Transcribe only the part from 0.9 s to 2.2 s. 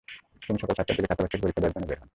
দিকে ছাত্রাবাস থেকে পরীক্ষা দেওয়ার জন্য বের হন।